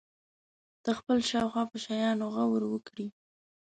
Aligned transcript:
د 0.85 0.87
خپل 0.99 1.17
شاوخوا 1.29 1.63
په 1.71 1.77
شیانو 1.83 2.25
غور 2.35 2.61
وکړي. 2.69 3.07